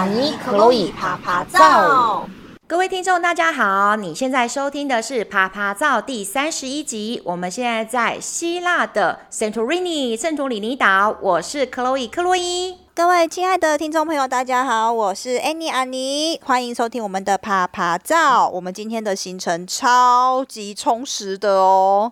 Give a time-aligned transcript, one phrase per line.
[0.00, 2.26] 阿尼克洛伊啪啪照。
[2.66, 7.20] 各位听众，大家好，你现在收听的是《啪啪照》第三十一集。
[7.22, 12.78] 我们现在在希腊的圣托里尼圣托里尼岛，我是克洛伊克洛伊。
[12.94, 18.46] 各位亲爱的听众朋友，大家好，我是安妮安妮，欢迎收听我们的《啪啪照》。
[18.50, 22.10] 我们今天的行程超级充实的哦。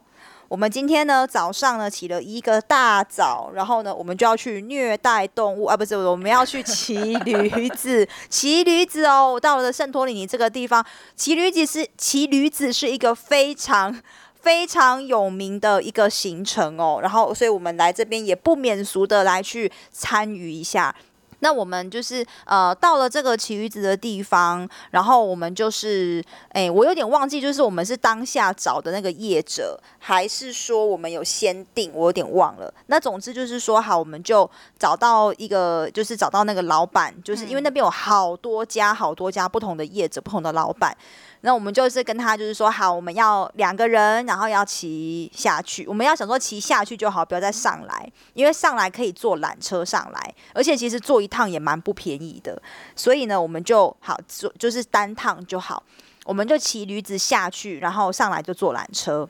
[0.49, 6.97] 我们今天呢，早上呢起了一个大早，然后呢，我们就要去虐待动物啊，不是，我们要去骑
[7.27, 9.31] 驴子，骑驴子哦。
[9.35, 10.83] 我到了圣托里尼这个地方，
[11.15, 13.95] 骑驴子是骑驴子是一个非常
[14.41, 16.99] 非常有名的一个行程哦。
[17.03, 20.95] 然后，所以我们来这边也不免俗的来去参与一下。
[21.41, 31.93] 那我们就是呃到了这个奇鱼子的地方，然后我们就是哎，我有点忘记，就是我们是当下找的那个业者，还是说我们有先定？
[31.95, 32.73] 我有点忘了。
[32.87, 34.49] 那总之就是说好，我们就
[34.79, 40.97] 找到一个，就是找到那个老板，就是因为那边有好多家、好多家不同的业者、不同的老板。
[41.43, 45.87] 那我们就是跟他就是说好，我们要两个人，然后要骑下去。
[45.87, 52.61] 我们要想说骑下去就好，不要再上来，因为上来可以坐缆车上来，而且其实坐一趟也蛮不便宜的。
[52.97, 55.83] 所以呢，我们就好坐，就是单趟就好，
[56.25, 59.29] 我们就骑驴子下去，然后上来就坐缆车。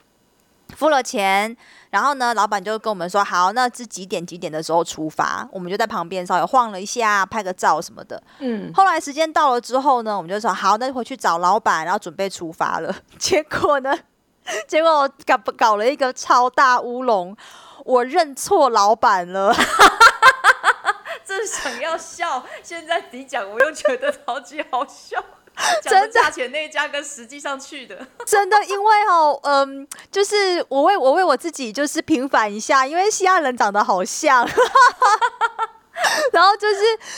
[0.75, 1.57] 付了钱，
[1.89, 8.21] 然后呢，老板就跟我们说：“好，那是几点几点的时候出发？”我们就在旁边稍微晃了一下，拍个照什么的。
[8.39, 8.71] 嗯。
[8.73, 12.95] 后来时间到了之后呢，我们就说：“好，那回去找老板，然后准备出发了。
[13.17, 13.97] ”结果呢，
[14.67, 17.35] 结果我搞搞了一个超大乌龙，
[17.85, 19.55] 我认错老板了。
[21.25, 25.23] 正想要笑，现在你讲，我又觉得超级好笑。
[25.83, 34.47] 真的，价钱那一家跟实际上去的， 真的，因为哦，嗯，就是我为我为我自己就是平反一下，因为西亚人长得好像，
[36.33, 36.77] 然后就是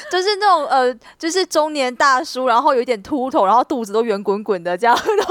[0.10, 5.24] 就是那种呃，就是中年大叔，然后有一点秃头，然后肚子都圆滚滚的，这样 都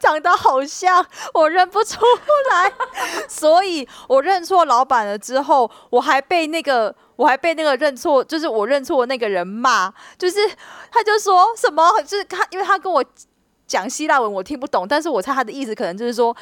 [0.00, 1.04] 长得好像，
[1.34, 2.00] 我认不出
[2.50, 2.72] 来，
[3.28, 6.94] 所以我认错老板了之后，我还被那个。
[7.14, 10.40] 我还被那个认错，就是我认错那个人骂，就是
[10.90, 13.04] 他就说什么，就是他，因为他跟我
[13.66, 16.34] 讲希腊文，我听不懂，但是我猜他的意思可能就是说，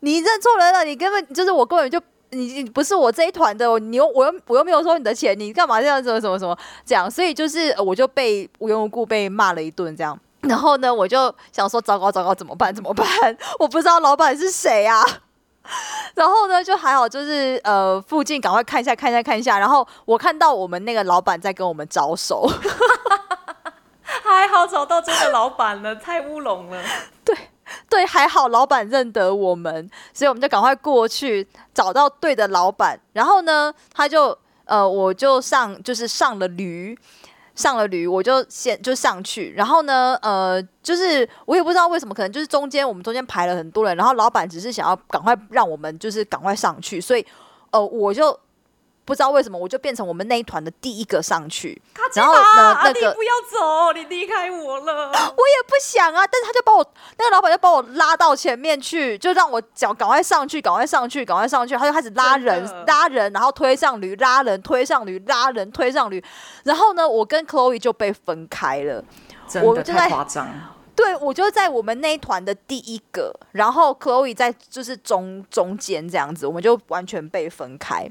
[0.00, 2.00] 你认错人了，你根本就是我根本就
[2.34, 13.06] 你不是我这一团的，你又我又我又没有收你的钱，你干嘛这样子什么什么什么这样，所以就是我就被无缘无故被骂了一顿这样，然后呢，我就想说糟糕糟糕，怎么办怎么办？
[13.58, 15.02] 我不知道老板是谁啊。
[16.14, 19.58] 然后呢，就还好，就是呃，附近赶快看一下，看一下，看一下。
[19.58, 22.46] 然后我看到我们那个老板在跟我们招手，
[24.22, 26.82] 还好找到这个老板了，太乌龙了。
[27.90, 32.98] 对，还好老板认得我们，所以我们就赶快过去找到对的老板。
[33.12, 36.98] 然后呢，他就呃，我就上就是上了驴。
[37.54, 47.24] 上了驴，我就先就上去，然后呢，呃，就是我也不知道为什么，可能就是中间我们中间排了很多人，然后老板只是想要赶快让我们就是赶快上去，所以，
[47.70, 48.36] 呃，我就。
[49.04, 51.80] 不知道为什么，我就变成我们那一团的第一个上去。
[52.14, 55.08] 然后呢，那个不要走，你离开我了。
[55.12, 56.84] 我也不想啊，但是他就把我
[57.18, 61.76] 那个老板就把我拉到前面去，就让我脚赶快上去，赶快上去，赶快上去。
[61.76, 66.22] 他就开始拉人，拉人，然后推上驴，拉人，推上驴，拉人，推上驴。
[66.62, 69.04] 然后呢，我跟 Chloe 就被分开了。
[69.46, 70.48] 真的太夸张。
[70.96, 78.10] 对，我就在我们那一团的第一个，然后 Chloe 在就是中中间这样子，我们就完全被分开。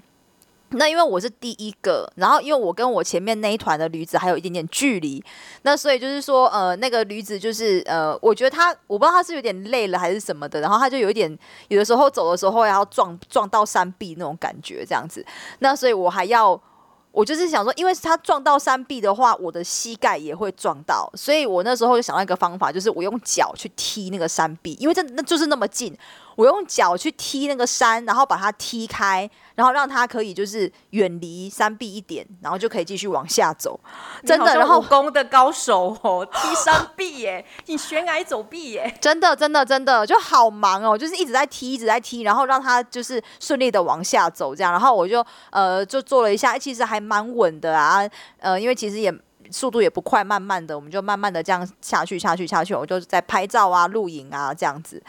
[0.73, 5.23] 那因为我是第一个，然后因为我跟我前面那一团的驴子还有一点点距离，
[5.63, 15.25] 那所以就是说，呃，那个驴子就是，呃，我觉得他，我不知道他是有点累了还是什么的，然后他就有一点，有的时候走的时候要撞撞到山壁那种感觉这样子，
[15.59, 16.59] 那所以我还要，
[17.11, 25.95] 我就是想说，因为他撞到山壁的话，我的膝盖也会撞到，所以我那时候就想到一个方法，就是我用脚去踢那个山壁，因为这那就是那么近。
[26.36, 33.80] 我用脚去踢那个山，然后把它踢开，然后让它可以就是远离山壁一点，然后就可以继续往下走。
[34.26, 44.72] 真的，然后武功的高手哦，踢山壁耶， 你悬崖走壁耶，真的，真的，真的就好忙哦，就是一直在踢，一直在踢，然后让它就是顺利的往下走这样。
[44.72, 48.00] 然后我就呃就做了一下，其实还蛮稳的啊，
[48.40, 49.14] 呃，因为其实也
[49.52, 55.03] 速度也不快，慢慢的我们就慢慢的这样下去，下去，下去，我就在拍照啊、录影啊这样子。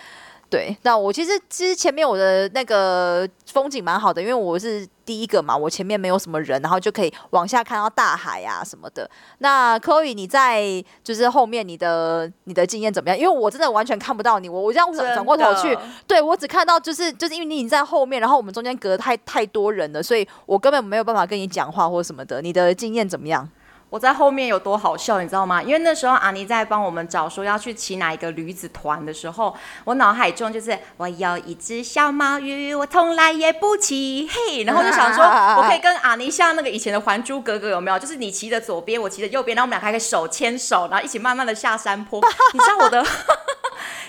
[0.54, 9.10] 对，那我其实其实前面我的那个风景蛮好的，因为我是第一个嘛，我前面没有什么人，然后就可以往下看到大海啊什么的。
[9.38, 10.62] 那 Chloe 你在
[11.02, 13.18] 就是后面你的你的经验怎么样？
[13.18, 22.40] 因为我真的完全看不到你，我我这样转转过头去，对，我只看到就是就是因为你已经在后面，然后我们中间隔太太多人了，所以我根本没有办法跟你讲话或什么的。
[22.40, 23.50] 你的经验怎么样？
[23.94, 25.62] 我在后面有多好笑，你知道吗？
[25.62, 29.54] 因为那时候阿尼在帮我们找说要去骑哪一个驴子团的时候，
[29.84, 37.96] 我脑海中就是我有一只小毛驴，我从来也不骑，嘿， 然后就想说我可以跟阿尼像那个以前的《还珠格格》有没有？
[37.96, 42.20] 就是你骑着左边，我骑着右边，然后我们俩还可以手牵手，然后一起慢慢的下山坡。
[42.52, 43.06] 你知道我的？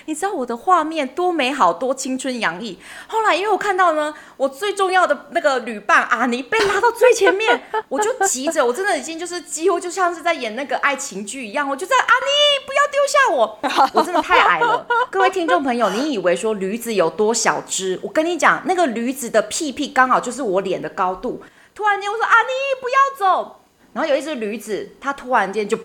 [0.06, 2.78] 你知道我的画面多美好，多青春洋溢。
[3.06, 13.58] 后来，因为我看到呢，我最重要的那个旅伴阿尼被拉到最前面， 我就急着，我真的已经就是几乎就像是在演那个爱情剧一样，我就在阿尼不要丢下我，
[14.00, 14.86] 我真的太矮了。
[15.10, 17.98] 各位听众朋友，你以为说驴子有多小只？
[18.02, 21.42] 我跟你讲，那个驴子的屁屁刚好就是我脸的高度。
[21.74, 22.48] 突然间，我说阿尼
[22.80, 23.60] 不要走，
[23.92, 25.76] 然后有一只驴子，它突然间就。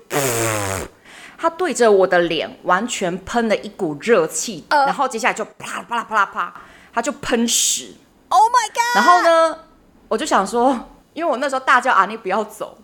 [1.41, 6.53] 他对着我的脸完全喷了一股热气，呃、然后接下来就啪啦啪啦啪啦啪，
[6.93, 7.97] 他就喷屎。
[8.29, 8.95] Oh my god！
[8.95, 9.59] 然后呢，
[10.07, 12.77] 我就想说，因为我那时候大叫阿你不要走，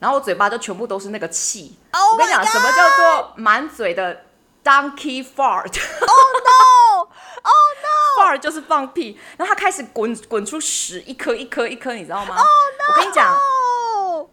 [0.00, 1.78] 然后我嘴巴就全部都是那个气。
[1.92, 4.22] Oh、我跟你讲，什么叫做满嘴的
[4.64, 7.54] donkey fart？Oh no！Oh
[7.84, 12.92] no！fart 就是放屁，然后他开始滚滚出屎，一颗一颗一颗，你知道吗？Oh no！
[12.92, 13.38] 我跟你讲。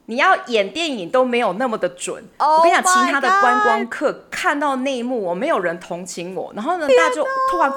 [0.10, 2.24] 你要演电影都没有那么的准。
[2.38, 6.52] Oh、我跟你讲，其他的观光客看到那一幕，我没有人同情我。
[6.56, 7.72] 然后呢，大家就突然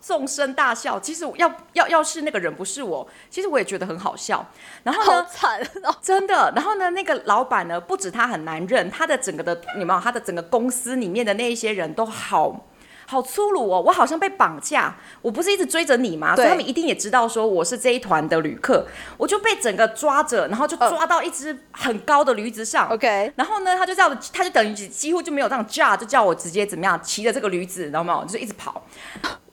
[0.00, 1.00] 纵声大笑。
[1.00, 4.46] 其实要要要是那个人不是我，其实我也觉得很好笑。
[4.84, 6.52] 然后呢，好惨哦，真的。
[6.54, 12.66] 然后呢，那个老板呢，不止他很难认，他的整个的，你们他的整个公司里面的那一些人都好。
[13.12, 13.82] 好粗鲁哦！
[13.84, 16.34] 我好像被绑架，我不是一直追着你吗？
[16.34, 18.86] 所以他们一定也知道说我是这一团的旅客，
[19.18, 22.88] 我就被整个抓着，然后就抓到一只很高的驴子上。
[22.88, 28.24] OK，然后呢，他就这样，他就等于几乎就没有这样驾，就叫我直接怎么样骑着这个驴子，你知道吗？
[28.26, 28.82] 就是一直跑。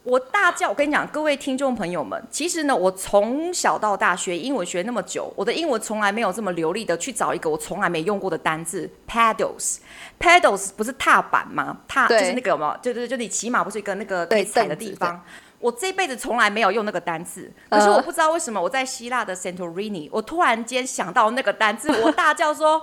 [0.03, 8.89] 我大叫，我跟你讲，各位听众朋友们，其实呢，我从小到大学英文学那么久，我的英文从来没有这么流利的去找一个我从来没用过的单字。
[9.07, 9.79] ，paddles。
[10.17, 11.77] paddles 不是踏板吗？
[11.87, 12.77] 踏就是那个有没有？
[12.81, 15.21] 就就就你骑马不是一个那个可以踩的地方？
[15.59, 22.79] 我这辈子从来没有用那个单字，可是我不知道为什么我在希腊的 Santorini，我突然间想到那个单字，我大叫说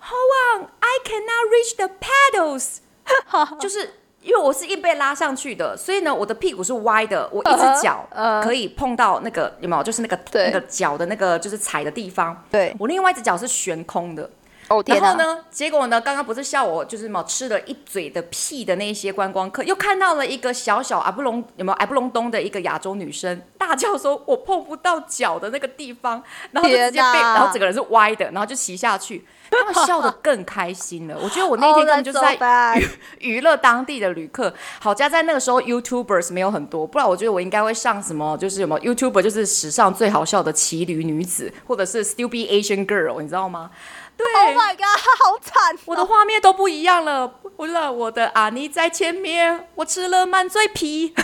[0.00, 2.78] ，Hold on, I cannot reach the paddles！”
[3.60, 3.90] 就是。
[4.26, 8.04] 因为我是硬被拉上去的，所以呢，我的屁股是歪的，我一只脚
[8.42, 9.52] 可以碰到那个、uh.
[9.60, 9.82] 有没有？
[9.84, 12.44] 就是那个那个脚的那个就是踩的地方。
[12.50, 14.28] 对，我另外一只脚是悬空的。
[14.68, 29.24] 哦，然后呢，结果呢，刚刚不是笑我就是嘛吃了一嘴的屁的那些观光客，又看到了一个小小阿布隆有没有阿布隆东的一个亚洲女生，大叫说我碰不到脚的那个地方，然后就直接被，然后整个人是歪的，然后就骑下去。
[29.48, 31.16] 他们 笑得更开心了。
[31.22, 32.34] 我觉得我那天 根本就是在
[32.76, 32.88] 娱
[33.20, 34.52] 娱乐当地的旅客。
[34.80, 43.70] 好家在那个时候，YouTubers 没有很多，不然我觉得我应该会上什么，就是什么 YouTuber，就是史上最好笑的骑驴女子，或者是 Stupid Asian Girl，你知道吗？
[44.16, 44.86] 对，Oh my God，
[45.22, 45.78] 好惨哦！
[45.86, 47.28] 我的画面都不一样了。
[47.28, 51.14] 不了，我的阿尼在前面，我吃了满嘴皮。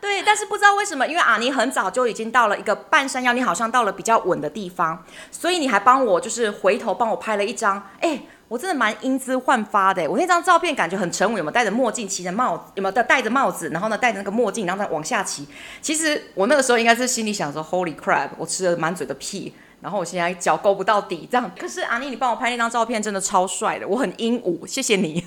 [0.00, 15.46] 对，但是不知道为什么，因为阿尼很早就已经到了一个半山腰，你好像到了比较稳的地方，所以你还帮我就是回头帮我拍了一张，哎，我真的蛮英姿焕发的，我那张照片感觉很沉稳，有没有戴着墨镜，骑着帽子，有没有戴戴着帽子，然后呢戴着那个墨镜，然后再往下骑。
[15.82, 19.54] 其实我那个时候应该是心里想说，Holy crap，我吃了满嘴的屁。
[19.86, 21.48] 然后我现在脚勾不到底，这样。
[21.56, 25.24] 可是阿妮，你帮我拍那张照片真的超帅的，我很英武，谢谢你。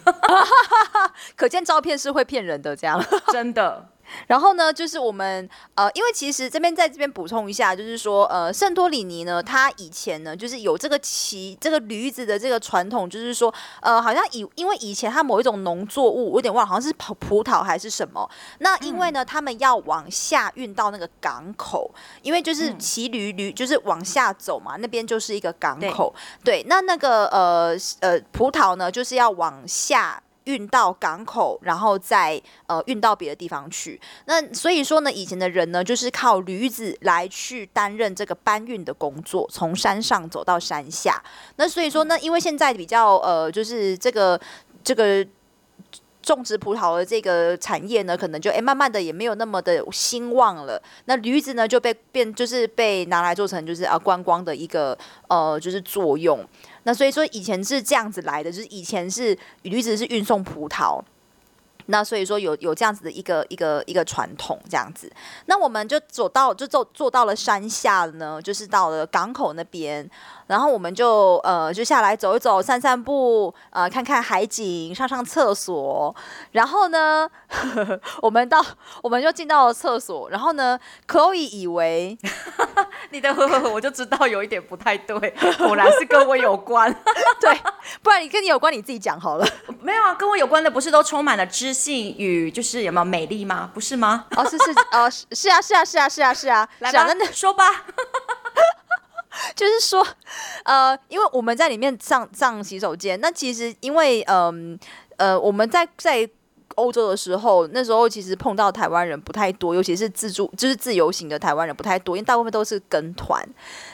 [1.37, 3.01] 可见照片是会骗人的，这样
[3.31, 3.87] 真的。
[4.27, 18.29] 然后呢，就是我们呃，因为其实这边在这边补充一下，就是说呃，圣托里尼呢，它以前呢，就是有这个骑这个驴子的这个传统，就是说呃，好像以因为以前它某一种农作物，我有点忘了，好像是葡葡萄还是什么。
[18.59, 21.89] 那因为呢，他们要往下运到那个港口，
[22.21, 26.13] 因为就是骑驴驴就是往下走嘛，那边就是一个港口。
[26.43, 30.21] 对，对，那那个呃呃葡萄呢，就是要往下。
[30.49, 34.01] 运到港口，然后再呃运到别的地方去。
[34.25, 41.21] 那所以说呢，以前的人呢，就是靠驴子来去担任这个搬运的工作，从山上走到山下。
[41.57, 44.39] 那所以说呢，因为现在比较呃，就是这个
[44.83, 45.25] 这个。
[46.21, 50.79] 种植葡萄的这个产业呢，可能就诶慢慢的也没有那么的兴旺了。
[51.05, 54.95] 那驴子呢就被变，就是被拿来做成就是啊观光的一个
[55.29, 56.45] 呃就是作用。
[56.89, 60.99] 那所以说以前是这样子来的，就是以前是驴子是运送葡萄。
[61.85, 65.11] 那所以说有有这样子的一个一个一个传统这样子，
[65.45, 70.09] 那我们就走到就走坐到了山下呢，就是到了港口那边，
[70.49, 76.13] 然后我们就呃就下来走一走，散散步，呃看看海景，上上厕所，
[76.53, 78.65] 然后呢呵呵 我们到
[79.03, 82.17] 我们就进到了厕所，然后呢，Chloe 以为
[83.11, 85.19] 你的呵呵呵， 我就知道有一点不太对，
[85.59, 86.91] 果然是跟我有关。
[87.39, 87.55] 对，
[88.01, 89.47] 不然你跟你有关，你自己讲好了。
[89.81, 93.69] 没有啊，跟我有关的不是都充满了知性与就是有没有美丽吗？
[93.71, 94.25] 不是吗？
[94.35, 97.85] 哦，是是哦，是啊是啊是啊是啊是啊，来吧，说吧。
[99.55, 100.05] 就是说，
[100.63, 104.77] 呃，因为我们在里面上上洗手间，那其实因为嗯
[105.17, 106.29] 呃，我们在在
[106.75, 113.43] 欧洲的时候，那时候其实碰到台湾人不太多，尤其是自助就是自由行的台湾人不太多，因为大部分都是跟团。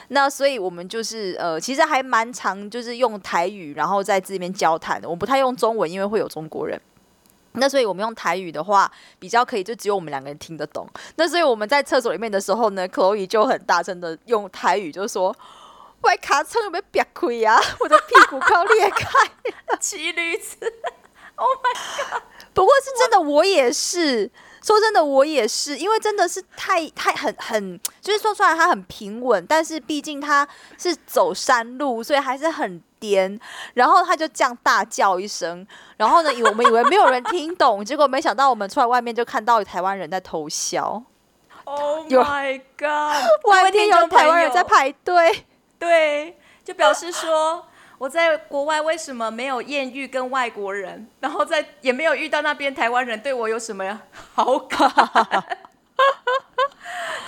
[0.08, 5.08] 那所以我们就是呃，其实还蛮常就是用台语，然后在这边交谈的。
[5.08, 6.80] 我不太用中文，因为会有中国人。
[7.56, 10.88] 那所以我们用台语的话，比较可以，就只有我们两个人听得懂。
[11.16, 15.34] 那所以我们在厕所里面的时候呢，Chloe 就很大声的用台语就说
[16.02, 17.60] ：“外卡车有没有别亏呀？
[17.80, 19.08] 我的屁股快要裂开，
[19.80, 20.56] 骑驴子。
[21.38, 22.22] ”Oh my god！
[22.54, 24.30] 不过是真的，我也是。
[24.66, 30.46] 说真的，我也是，因为真的是太太很很，就是说出来他很平稳，但是毕竟他
[30.76, 33.38] 是走山路，所以还是很颠。
[33.74, 35.64] 然后他就这样大叫一声，
[35.96, 41.00] 然后呢，以我们以为没有人听懂，结果没想到我们出来外面就看到台湾人在偷笑。
[41.62, 43.14] Oh my god！
[43.44, 45.46] 外面有台湾人在排队，
[45.78, 47.64] 对，就表示说。
[47.98, 54.00] 我在国外为什么没有艳遇跟外国人，然后在也没有遇到那边台湾人对我有什么
[54.34, 54.78] 好感？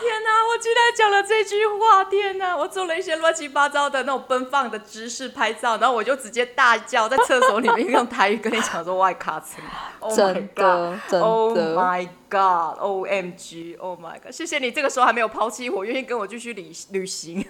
[0.00, 0.46] 天哪！
[0.46, 2.04] 我居然讲了这句话！
[2.04, 2.56] 天哪！
[2.56, 9.60] 我做了一些乱七八糟的那种奔放的姿势拍照，然后我就直接大叫，在厕所里面用台语跟你讲说外卡车。
[10.14, 14.30] 真的，真的，Oh my God！O M G！Oh my God！
[14.30, 17.44] 谢谢你这个时候还没有抛弃我，愿意跟我继续旅旅行。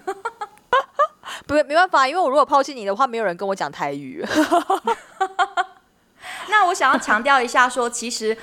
[1.47, 4.25] 不，没办法，因为我如果抛弃你的话，没有人跟我讲台语。
[6.49, 8.37] 那我想要强调一下说，说其实。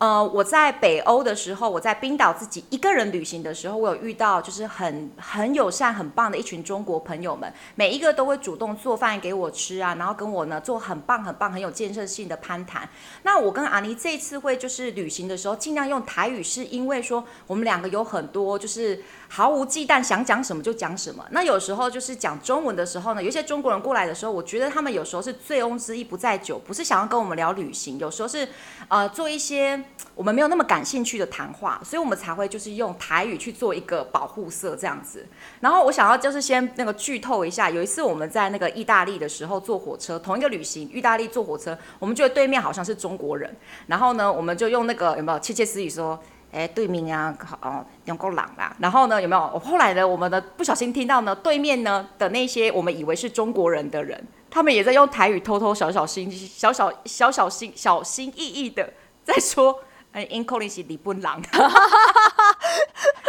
[0.00, 12.88] 呃，我在北欧的时候，我在冰岛自己一个人旅行的时候，我有遇到就是很很友善、很棒的一群中国朋友们，每一个都会主动做饭给我吃啊，然后跟我呢做很棒、很棒、很有建设性的攀谈。
[13.24, 21.22] 那我跟阿妮这次会就是旅行的时候，尽量用台语，是因为说我们两个有很多就是毫无忌惮，想讲什么就讲什么。
[21.30, 28.48] 那有时候就是讲中文的时候呢，有些中国人过来的时候，我觉得他们有时候是醉翁之意不在酒，不是想要跟我们聊旅行，有时候是
[28.88, 29.78] 呃做一些。
[30.14, 35.26] 我们没有那么感兴趣的谈话，所以我们才会就是用台语去做一个保护色这样子。
[35.60, 43.54] 然后我想要就是先那个剧透一下，有一次我们在那个意大利的时候坐火车，同一个旅行，意大利坐火车，我们觉得对面好像是中国人。
[43.86, 46.18] 然后呢，我们就用那个有没有窃窃私语说，
[46.52, 48.76] 哎，对面啊，哦，用够冷啦。
[48.78, 49.50] 然后呢，有没有？
[49.54, 58.92] 我后来呢，我们的不小心听到呢，对面呢的那些我们以为是中国人的人，他们也在用台语偷偷小小心、小小小小心、小心翼翼的
[59.32, 59.82] 在说。
[60.12, 61.24] 哎，因可能是李本人。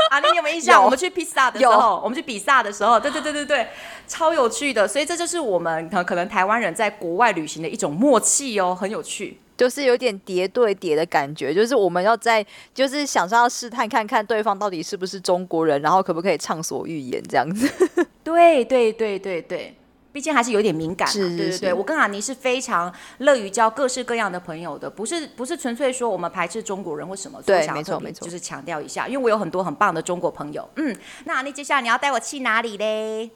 [0.10, 0.84] 啊，你有没有印象？
[0.84, 3.68] 我们去披萨的时候，我们去比萨的时候，对对对对对，
[4.08, 4.88] 超有趣的。
[4.88, 11.54] 所以这就是我们可能台湾人在国外旅行的一种默契哦，很有趣，就是有点叠对叠的感觉。
[11.54, 12.44] 就是我们要在，
[12.74, 17.72] 就是想说要试探看看对方到底是不是中国人，然后可不可以畅所欲言这样子。
[18.24, 19.76] 对对对对对。
[20.12, 21.74] 毕竟还是有点敏感，是是是，对对对。
[21.74, 27.42] 我跟阿尼是非常乐于交各式各样的朋友的，不是不是纯粹说我们排斥中国人或什么。
[27.44, 30.70] 对，没错没错，就是强调一下，因为我有很多很棒的中国朋友。
[30.76, 33.32] 嗯，那阿尼接下来你要带我去哪里嘞？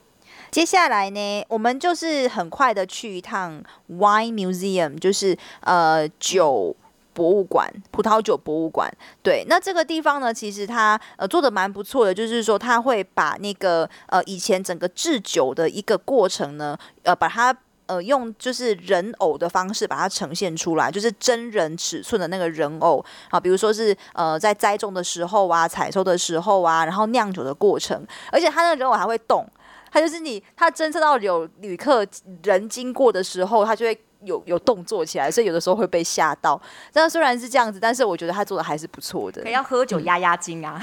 [0.52, 6.76] 接下来呢，我们就是很快的去一趟 Wine Museum，就是呃酒。
[7.16, 8.92] 博物馆，葡萄酒博物馆，
[9.24, 17.56] 对，那这个地方呢，其实它呃做的蛮不错的，就是说它会把那个呃以前整个制酒的一个过程呢，呃把它
[17.86, 29.48] 呃用就是人偶的方式把它呈现出来，就是真人尺寸的那个人偶啊，比如说是呃在栽种的时候啊，采收的时候啊，然后酿酒的过程，而且它那个人偶还会动，
[29.90, 32.06] 它就是你它侦测到有旅客
[32.44, 33.98] 人经过的时候，它就会。
[34.26, 36.62] 有有动作起来，所以有的时候会被吓到。
[36.92, 39.42] 但虽然是这样子，但是我觉得他做的还是不错的。
[39.42, 40.82] 可以要喝酒压压惊啊，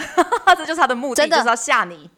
[0.56, 2.08] 这就是他的目的，真的就是要吓你。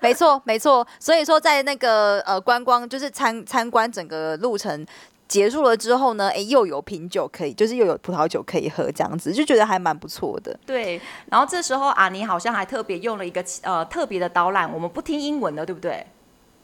[0.00, 0.86] 没错，没错。
[0.98, 4.86] 所以说，在那个呃观光，就是参参观整个路程
[5.28, 10.56] 结束了之后呢，哎，又有品酒可以，就是又有葡萄酒可以喝，这样子就觉得还蛮不错的。
[10.66, 11.00] 对。
[11.30, 16.06] 然后这时候阿妮好像还特别用了一个呃特别的导览，我们不听英文的，对不对？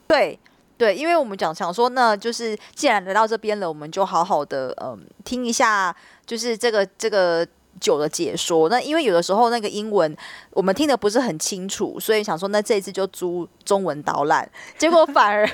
[0.07, 0.39] 对。
[0.79, 5.93] 对，因为我们讲想说，那就是既然来到这边了，我们就好好的嗯听一下，
[6.25, 7.45] 就是这个这个
[7.81, 8.69] 酒的解说。
[8.69, 10.15] 那因为有的时候那个英文
[10.51, 14.49] 我们听得不是很清楚，所以想说那这一次就租中文导览。
[14.77, 15.45] 结果反而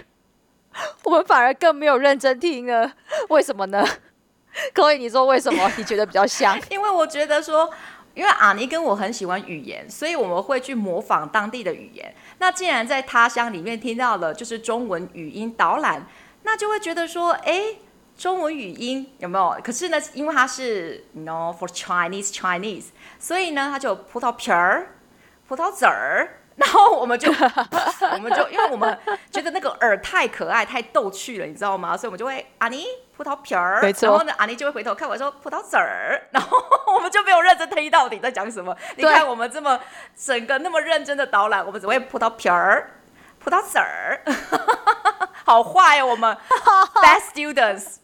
[1.04, 2.92] 我们反而更没有认真听了，
[3.30, 3.84] 为什么呢？
[4.76, 5.72] 各位，你说为什么？
[5.76, 6.56] 你觉得比较香？
[6.70, 7.68] 因为我觉得说。
[8.16, 12.16] 因为阿尼跟我很喜欢语言，所以我们会去模仿当地的语言。
[12.40, 16.08] 那既然在他乡里面听到了就是中文语音导览，
[16.44, 17.62] 那就会觉得说，哎，
[18.18, 19.62] 中文语音有没有？
[19.62, 22.86] 可是呢，因为它是 no for Chinese Chinese，
[23.20, 24.96] 所以呢，它就葡萄皮儿、
[25.48, 26.42] 葡萄籽儿。
[26.56, 27.30] 然后我们就，
[28.14, 28.98] 我们就，因为我们
[29.30, 31.98] 觉得那个耳太可爱、太逗趣了，你知道吗？
[31.98, 32.86] 所以我们就会阿尼
[33.18, 34.10] 葡萄皮儿，没错。
[34.10, 36.58] 然后呢，阿妮就会回头看我说葡萄籽儿， 然后
[36.94, 38.76] 我们就没有认真听到底在讲什么。
[38.98, 39.80] 你看我们这么
[40.16, 42.92] 整个那么认真的导览，我们只会葡萄皮儿、
[43.40, 44.20] 葡萄籽儿，
[45.46, 46.38] 好坏哦，我们
[47.02, 47.98] best students。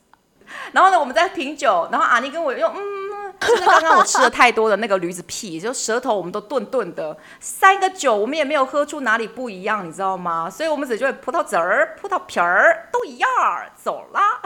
[0.72, 3.11] 然后呢，我们在品酒，然后阿妮跟我用嗯。
[3.42, 7.18] 就是刚刚我吃了太多的那个驴子屁，就舌头我们都顿顿的。
[7.40, 10.50] 三个酒我们也没有喝出哪里不一样，你知道吗？
[10.50, 13.30] 所以我们只觉得葡萄籽儿、葡萄皮儿都一样，
[13.76, 14.40] 走啦。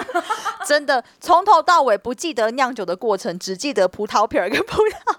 [0.66, 5.16] 真的，从头到尾不记得酿酒的过程，只记得葡萄皮儿跟葡萄。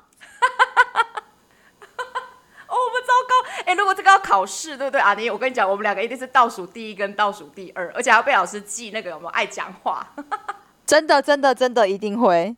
[2.69, 3.49] 哦，我们糟糕！
[3.61, 5.01] 哎、欸，如果这个要考试，对不对？
[5.01, 10.07] 阿妮，我跟你讲，我们两个一定是倒数第一跟倒数第二，而且还要被老师记那个有没有爱讲话。
[10.85, 12.57] 真的，真的，真的一定会。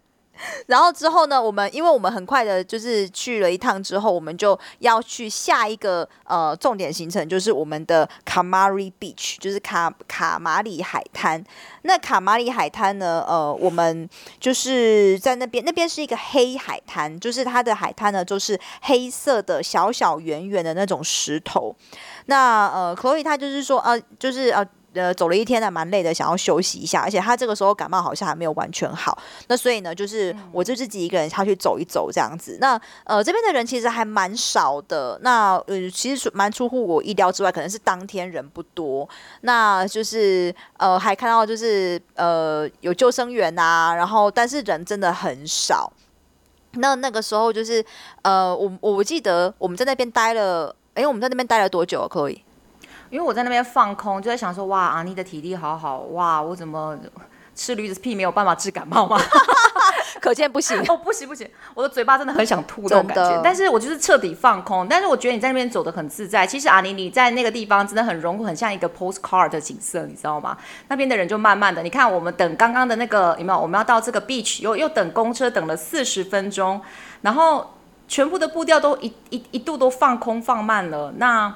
[0.66, 11.42] 然后之后呢，我们因为我们很快的，就是去了一趟之后，我们就要去下一个呃重点行程，就是我们的卡马里 Beach，就是卡卡马里海滩。
[11.82, 21.74] 那卡马里海滩呢，呃，我们就是在那边，那边是一个黑海滩，就是它的海滩呢，就是黑色的小小圆圆的那种石头。
[22.26, 24.66] 那呃，Chloe 他就是说，呃，就是呃。
[24.98, 27.00] 呃，走了一天还，蛮累的，想要休息一下。
[27.00, 32.58] 而且他这个时候感冒好像还没有完全好，那所以呢，就是我就自己一个人下去走一走这样子。
[32.60, 35.18] 那呃，这边的人其实还蛮少的。
[35.22, 39.08] 那呃，其实蛮出乎我意料之外，可能是当天人不多。
[39.42, 45.92] 那就是呃，还看到就是呃有救生员啊，然后但是人真的很少。
[46.72, 47.84] 那那个时候就是
[48.22, 52.08] 呃，我我记得我们在那边待了，哎，我们在那边待了多久啊？
[52.08, 52.42] 可以？
[53.10, 56.96] 因为我在那边放空，就在想说，哇，阿妮的体力好好，哇，我怎么
[57.54, 59.18] 吃驴子屁没有办法治感冒吗？
[60.20, 63.40] 可见不行 哦，不行不行，我的嘴巴真的很想吐这种感觉。
[63.42, 64.86] 但是我就是彻底放空。
[64.88, 66.46] 但是我觉得你在那边走的很自在。
[66.46, 70.56] 其实阿尼你在那个地方真的很融入，很像一个 postcard 的景色，你知道吗？
[70.88, 73.60] 那边的人就慢慢的，你看我们等刚刚的那个有没有？
[73.60, 76.80] 我们要到这个 beach，又又等公车等了四十分钟，
[77.22, 77.74] 然后
[78.08, 81.12] 全部的步调都一一一度都放空放慢了。
[81.16, 81.54] 那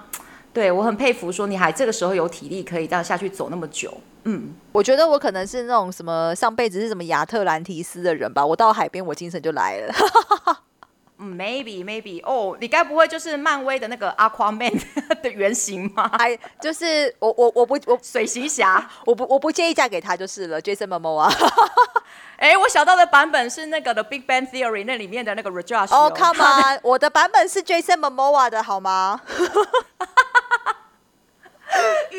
[0.52, 3.92] 对，我很佩服，说你还这个时候有体力可以这样下去走那么久。
[4.24, 8.44] 嗯，我觉得我可能是那种什么上辈子是什么亚特兰提斯的人吧。
[8.44, 9.94] 我到海边，我精神就来了。
[11.18, 14.80] 嗯，maybe maybe，哦，你该不会就是漫威的那个 Aquaman
[15.22, 16.10] 的原型吗？
[16.18, 21.32] 哎，就是我我我不我水行侠， 我不我不介意嫁给他就是了，Jason Momoa。
[22.38, 25.94] 哎，我想到的版本是那个的《Big Bang Theory》那里面的那个 Rajat。
[25.94, 29.20] 哦，Come on，我的版本是 Jason Momoa 的好吗？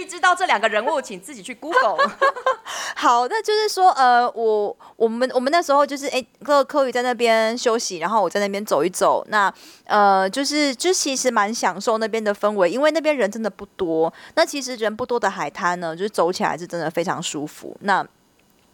[0.05, 1.97] 知道这两个人物，请自己去 Google。
[2.95, 9.25] 好，那就是说，呃，我我们我们那时候就是，哎，科科宇在那边休息，然后我在那边走一走。
[9.29, 9.53] 那
[9.85, 14.13] 呃，就是就其实蛮享受那边的氛围，因为那边人真的不多。
[14.35, 17.75] 那其实人不多的海滩呢，就是走起来是真的非常舒服。
[17.81, 18.05] 那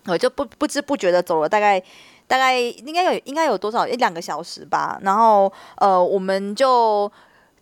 [0.05, 1.81] 我就不不知不觉的走了大概
[2.27, 4.99] 大概应该有应该有多少一两个小时吧。
[5.01, 7.11] 然后呃，我们就。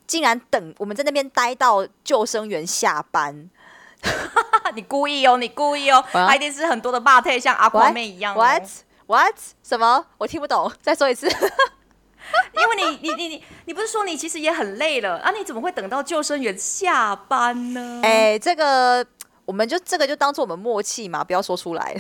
[0.07, 3.49] 竟然等我们在那边待到救生员下班，
[4.75, 8.35] 你故意哦，你故意哦，他一定是很多的霸退像阿光妹一样。
[8.35, 8.63] What
[9.07, 10.05] What 什么？
[10.17, 11.27] 我听不懂，再说一次。
[12.53, 15.31] 因为你你你你你不是说你其实也很累了啊？
[15.31, 18.01] 你怎么会等到救生员下班呢？
[18.03, 19.05] 哎、欸，这个。
[19.47, 21.95] 我们就这个就当做我们默契嘛，不要说出来。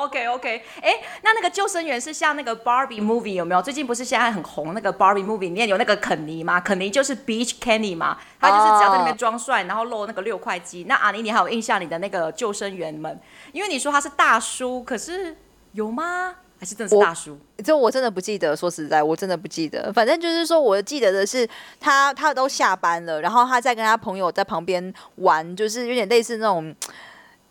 [0.00, 3.62] OK OK，哎、那那个救生员是像那个 Barbie movie 有没有？
[3.62, 6.60] 最近不是现在很红那个 Barbie movie 里面有那个肯尼嘛？
[6.60, 10.82] 肯尼就是 Beach Kenny 嘛，他就是只要在那边装帅，然后露那个六块肌。
[10.88, 13.16] 那阿妮，你还有印象你的那个救生员们？
[13.52, 15.36] 因为你说他是大叔，可是
[15.74, 16.34] 有吗？
[16.62, 17.36] 还是真的是大叔？
[17.64, 18.56] 这我，真的不记得。
[18.56, 19.92] 说实在，我真的不记得。
[19.92, 21.48] 反正就是说，我记得的是
[21.80, 26.72] 他，他都下班了，然后他在跟他朋友在旁边玩，就是有点类似那种，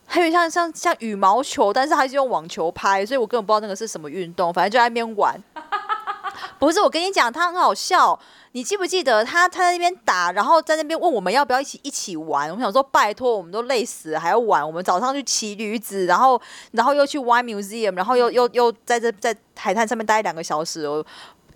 [0.06, 4.54] 还有像像像羽毛球，但是他是用网球拍，所以我根本不知道那个是什么运动。
[4.54, 5.38] 反正就在那边玩。
[6.58, 8.18] 不是，我跟你讲，他很好笑。
[8.54, 12.52] 你记不记得他他在那边打，然后在那边问我们要不要一起一起玩？
[12.54, 14.66] 我想说拜托，我们都累死了还要玩。
[14.66, 16.40] 我们早上去骑驴子，然后
[16.72, 21.06] 然后又去 Wine Museum，然后又又又在这在海滩上面待两个小时，我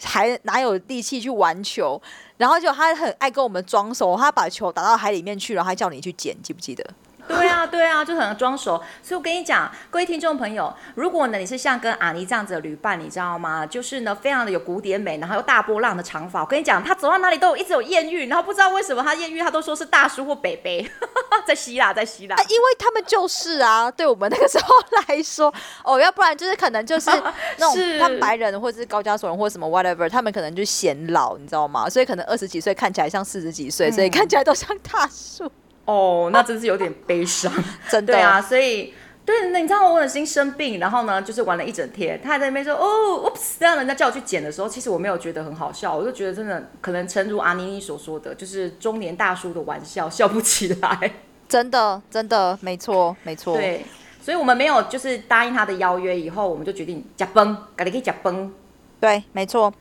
[0.01, 2.01] 还哪有力气去玩球？
[2.37, 6.85] 然后就他很爱跟我们装熟，他把球打到海里面去，然后还叫你去捡，记不记得？
[7.29, 8.81] 对啊，对啊，就很装熟。
[9.01, 13.65] 所以我跟你讲，各位听众朋友，如果呢你是像跟阿尼这样子的旅伴，你知道吗？
[13.65, 16.41] 就是呢非常的有古典美，然后又大波浪的长发。
[16.41, 20.89] 我跟你讲，他走到哪里都有一直有艳遇，然后不知道为什么他艳遇他都说是大叔或北北，
[21.47, 24.67] 在希腊，在希腊、啊，因为他们就是啊，对我们那个时候
[25.07, 27.09] 来说，哦，要不然就是可能就是
[27.57, 31.89] 那种他们白人或者是高加索人或者什么 whatever，他们可能就显老，你知道吗？
[31.89, 35.51] 所以可能二十几岁看起来像四十几岁，所以看起来都像大叔。
[35.85, 37.51] 哦，那真是有点悲伤，
[37.89, 38.13] 真的。
[38.13, 38.93] 对啊，所以
[39.23, 42.19] 对，那你知道我很心生病，然后呢，就是玩了一整天。
[42.23, 51.11] 他还在那边说，哦，oops，这样人家叫我去剪的时候，其实我没有觉得很好笑，我就觉得真的可能诚如阿妮妮所说的，就是中年大叔的玩笑，笑不起来。
[51.47, 53.55] 真的，真的，没错，没错。
[53.55, 53.85] 对，
[54.21, 58.51] 所以我们没有就是答应他的邀约，以后我们就决定假崩，赶紧可以假崩。
[58.99, 59.71] 对，没错。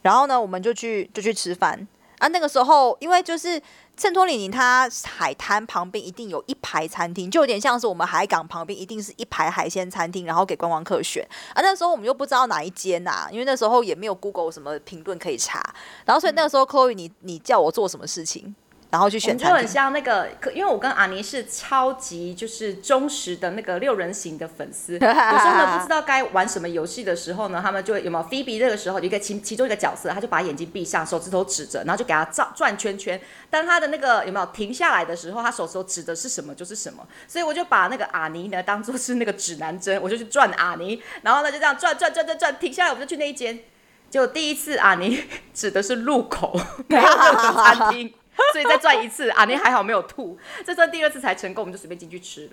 [0.00, 1.86] 然后呢，我们就去就去吃饭
[2.18, 2.28] 啊。
[2.28, 3.60] 那个时候，因为就是。
[3.96, 11.26] 圣托里尼，它海滩旁边一定有一排餐厅，就有点像是我们海港旁边一定是一排海鲜餐厅，然后给观光客选。
[11.54, 15.62] 啊，那时候我们又不知道哪一间呐、因为那时候也没有 Google 什么评论可以查。
[16.04, 18.54] 然后，所以那个时候，Chloe，你你叫我做什么事情？
[18.96, 24.94] 然后去选，就很像那个，因为我跟阿尼是超级就是忠实的那个六人行的粉丝。
[24.96, 33.20] 有时候呢，不知道该玩什么游戏的时候呢，他们就有没有菲比这个时候，一个其其中一个角色，他就把眼睛闭上，手指头指着，然后就给他转转圈圈。
[33.50, 37.06] 当他的那个有没有停下来的时候，他手指头指的是什么就是什么。
[37.28, 43.60] 所以我就把那个阿尼呢当做是那个指南针，我就去转阿尼，然后呢就这样转转转转转，停下来我们就去那一间。
[44.08, 48.14] 结果第一次阿尼指的是路口，没有任何餐厅。
[48.52, 49.44] 所以再转一次啊！
[49.44, 52.52] 你还好没有吐，这算第二次才成功，我们就随便进去吃了。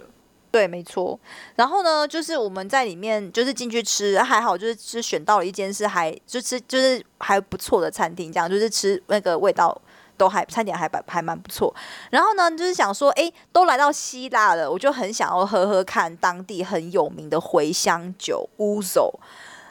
[0.52, 1.20] 对，没错。
[1.56, 9.76] 然后呢，就是我们在里面就是进去吃，还好就是是选到了一间是还就吃就是还不错的餐厅，这样就是吃那个味道
[10.16, 11.74] 都还餐点还蛮还蛮不错。
[12.12, 19.20] 然后呢，就是想说，哎，都来到希腊了，我就很想要喝喝看当地很有名的茴香酒乌索。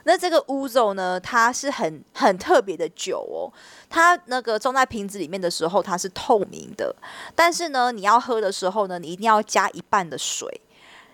[0.05, 3.53] 那这个乌索呢，它是很很特别的酒哦。
[3.89, 6.95] 它那个装在瓶子里面的时候，它是透明的，
[7.35, 10.61] 但是呢，你要喝的时候呢，你一定要加一半的水，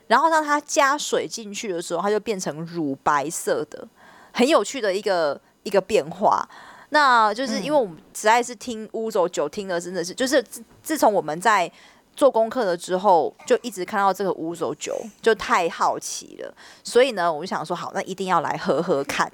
[0.07, 3.87] 然后让它加水进去的时候，它就变成乳白色的，
[4.33, 6.49] 很有趣的一个一个变化。
[6.91, 11.71] 那就是因为我们实在是听乌索酒听的真的是，就是自自从我们在。
[12.19, 16.53] 做功课了之后，就一直看到这个乌索酒，就太好奇了。
[16.83, 19.31] 所以呢，我就想说，好，那一定要来喝喝看。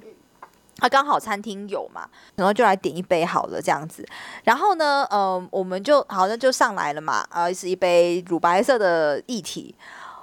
[0.81, 4.07] 啊，刚好餐厅有嘛，然后就来点一杯好了，这样子。
[4.43, 9.75] 然后呢，嗯、我们就好像就上来了嘛，呃，是一杯乳白色的液体。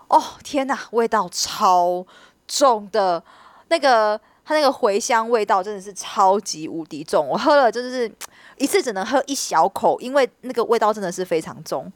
[0.10, 2.06] 哦，天哪，味道超
[2.48, 3.24] 重的，
[3.70, 7.28] 那个它那个茴香味道真的是超级无敌重。
[7.28, 8.12] 我喝了就是
[8.58, 11.92] 一次只能喝一小口，因为那个味道真的是非常重。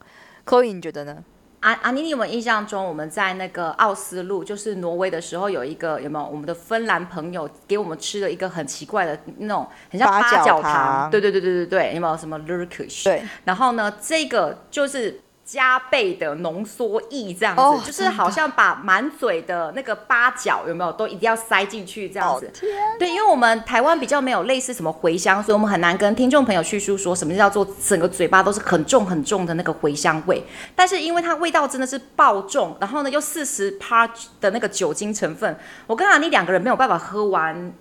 [0.46, 1.24] Chloe，你觉得呢？
[1.60, 11.10] 阿阿妮，你有没有印象中我们在那个奥斯陆，就是挪威的时候，有一个有没有我们的芬兰朋友给我们吃了一个很奇怪的那种，很像八角糖。
[11.10, 13.04] 对对对对对对，有没有什么 Lurkish？
[13.04, 13.22] 对。
[13.44, 15.20] 然后呢，这个就是。
[15.46, 22.46] 加倍的浓缩液这样子，oh, 就是好像把满嘴的那个八角有没有都一定要塞进去这样子。
[22.46, 30.42] Oh, 对，因为我们台湾比较没有类似什么茴香，所以我们很难跟听众朋友叙述说什么叫做整个嘴巴都是很重很重的那个茴香味。
[30.74, 34.04] 但是因为它味道真的是爆重，然后呢又四十趴
[34.40, 35.56] 的那个酒精成分，
[35.86, 37.72] 我跟阿妮两个人没有办法喝完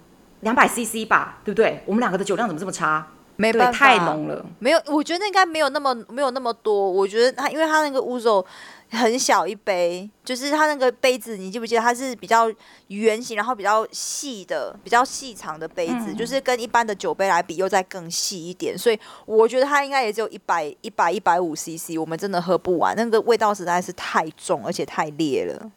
[0.42, 1.82] 两百 CC 吧，对不对？
[1.88, 3.08] 我们两个的酒量怎么这么差？
[3.38, 4.46] 没办法，太浓了。
[4.60, 6.90] 没有，我觉得应该没有那么没有那么多。
[6.90, 8.46] 我觉得它，因为它那个乌索
[8.90, 12.50] 很小一杯，就是它那个杯子，你记不记得它是比较
[12.88, 18.78] 圆形，然后比较细的、比较细长的杯子，嗯、就是跟一般的酒杯来比又再更细一点。
[18.78, 22.96] 所以我觉得它应该也只有一百、一百、一百五 CC，我们真的喝不完。
[22.96, 25.72] 那个味道实在是太重，而且太烈了。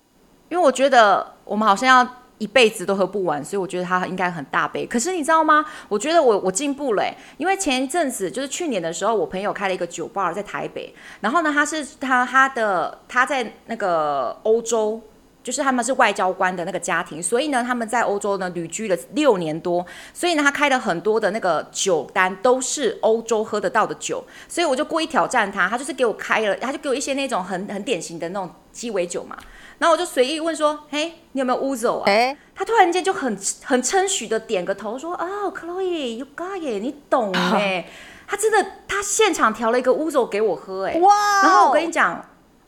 [0.48, 2.14] 因为我觉得我们好像要。
[2.38, 4.86] 一辈子都喝不完，所以我觉得它应该很大杯。
[4.86, 5.64] 可是你知道吗？
[5.88, 7.04] 我觉得我我进步了，
[7.36, 15.00] 因为前一阵子就是去年的时候，我朋友开了一个酒吧在台北，然后呢，他是他他的他在那个欧洲，
[15.42, 29.36] 就是他们是外交官的那个家庭，所以呢，他们在欧洲呢旅居了六年多，所以呢，他开了很多的那个酒单都是欧洲喝得到的酒，所以我就故意挑战他，他就是给我开了，他就给我一些那种很很典型的那种鸡尾酒嘛。
[29.78, 37.86] 然后我就随意问说：“嘿，你有没有乌索啊？”欸、他突然间就很很称许的点个头说：“哦，Chloe，you got it，你懂哎。
[37.86, 37.90] 啊
[38.30, 40.98] ”他真的，他现场调了一个乌索给我喝哎。
[41.00, 41.42] 哇！
[41.42, 42.22] 然后我跟你讲，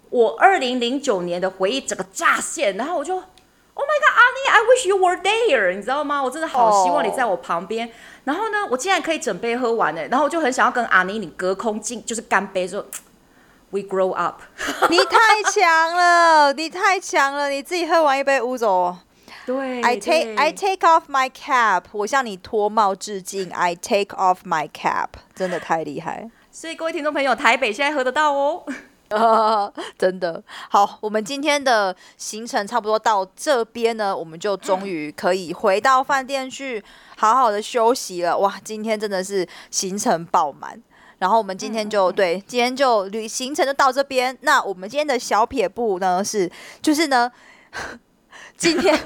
[0.09, 6.23] 我二零零九年的回忆整个炸现，然后我就：“Oh my God，Annie，I wish you were there，你知道吗？
[6.23, 7.87] 我真的好希望你在我旁边。
[7.87, 7.95] Oh.
[8.25, 12.87] ”然后呢，我竟然可以整杯喝完哎，然后我就很想要跟阿妮你隔空敬，就是干杯说。
[13.71, 14.43] We grow up。
[14.91, 18.97] 你太强了，你太强了，你自己喝完一杯乌走。
[19.47, 23.51] 对，I take I take off my cap，我向你脱帽致敬。
[23.53, 26.31] I take off my cap，真的太厉害。
[26.53, 28.65] 所以各位听众朋友，台北现在喝得到哦。
[29.09, 36.83] 呃， 真的好，我们今天的行程差不多到这边呢，我们就终于可以回到饭店去
[37.17, 38.39] 好好的休息了。
[38.39, 40.81] 哇，今天真的是行程爆满。
[41.21, 44.37] 然后我们今天就对，今天就旅行程就到这边。
[44.41, 46.51] 那我们今天的小撇步呢是，
[46.83, 47.31] 就是呢，
[48.59, 48.99] 今天。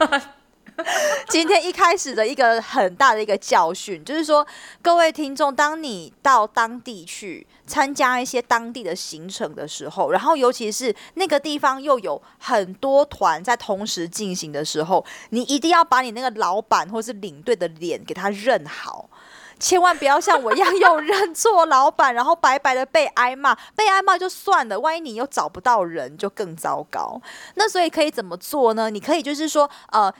[1.29, 4.45] 今天一开始的一个很大的一个教训，就是说，
[4.83, 19.09] 各位听众，当你到当地去参加一些当地的行程的时候，然后尤其是那个地方又有很多团在同时进行的时候，你一定要把你那个老板或是领队的脸给他认好，
[19.65, 27.19] 千万不要像我一样又认错老板，然后白白的被挨骂， 被挨骂就算了，万一你又找不到人，就更糟糕。
[27.55, 28.91] 那所以可以怎么做呢？
[28.91, 30.13] 你可以就是说，呃。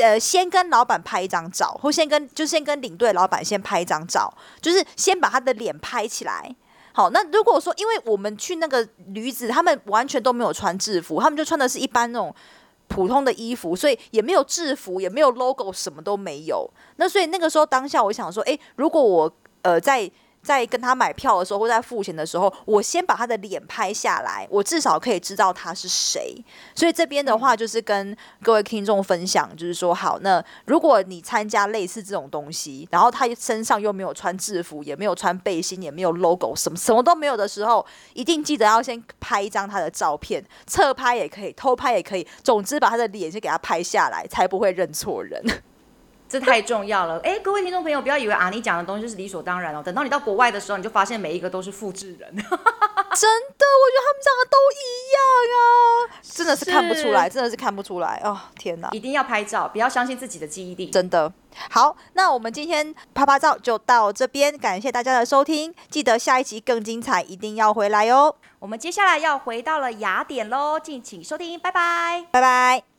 [0.00, 6.54] 呃，先跟老板拍一张照，或先跟就先跟领队老板先拍一张照，就是先把他的脸拍起来。
[6.92, 12.32] 好，那如果说因为我们去那个旅子，他们完全都没有穿制服，他们就穿的是一般那种
[12.92, 16.68] 普通的衣服，所以也没有制服，也没有 logo，什么都没有。
[16.96, 20.10] 那所以那个时候当下，我想说，诶，如果我呃在。
[20.42, 26.34] 在跟他买票的时候，或在付钱的时候，我先把他的脸拍下来，我至少可以知道他是谁。
[26.74, 45.40] 所以这边的话，就是跟各位听众分享，就是说，好，那如果你参加类似这种东西，然后他身上又没有穿制服，也没有穿背心，也没有 logo，什么什么都没有的时候，一定记得要先拍一张他的照片，侧拍也可以，偷拍也可以，总之把他的脸先给他拍下来，才不会认错人。
[46.32, 49.82] 这太重要了，哎，各位听众朋友，不要以为阿妮讲的东西是理所当然哦。
[49.84, 52.30] 等到你到国外的时候，你就发现每一个都是复制人。
[52.34, 54.80] 真的，我觉得他们长得都一
[55.12, 55.20] 样
[55.52, 55.60] 啊，
[56.22, 58.40] 真的是看不出来，真的是看不出来哦。
[58.58, 60.86] 天哪，一定要拍照，不要相信自己的记忆力。
[60.88, 61.30] 真的。
[61.68, 68.34] 好，那我们今天啪啪照就到这边，感谢大家的收听，记得下一集更精彩，一定要回来哦。
[68.58, 72.91] 我们接下来要回到了雅典喽，敬请收听，拜拜，拜拜。